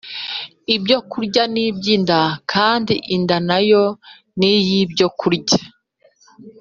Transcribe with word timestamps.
Ibyo 0.75 0.97
kurya 1.11 1.43
ni 1.53 1.61
iby’ 1.69 1.85
inda 1.95 2.21
kandi 2.51 2.93
inda 3.15 3.37
nayo 3.47 3.83
niyi 4.37 4.79
byo 4.91 5.07
kurya 5.19 5.57